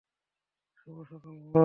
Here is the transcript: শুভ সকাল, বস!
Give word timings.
শুভ 0.77 0.97
সকাল, 1.09 1.35
বস! 1.43 1.59